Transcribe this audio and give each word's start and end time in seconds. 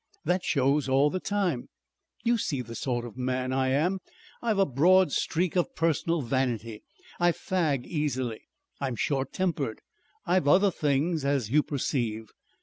That 0.25 0.43
shows 0.43 0.89
all 0.89 1.11
the 1.11 1.19
time. 1.19 1.69
You 2.23 2.39
see 2.39 2.63
the 2.63 2.73
sort 2.73 3.05
of 3.05 3.17
man 3.19 3.53
I 3.53 3.67
am. 3.67 3.99
I've 4.41 4.57
a 4.57 4.65
broad 4.65 5.11
streak 5.11 5.55
of 5.55 5.75
personal 5.75 6.23
vanity. 6.23 6.81
I 7.19 7.31
fag 7.31 7.85
easily. 7.85 8.41
I'm 8.79 8.95
short 8.95 9.31
tempered. 9.31 9.81
I've 10.25 10.47
other 10.47 10.71
things, 10.71 11.23
as 11.23 11.51
you 11.51 11.61
perceive. 11.61 12.31